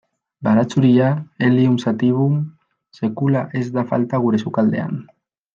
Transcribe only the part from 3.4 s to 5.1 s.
ez da falta gure sukaldean.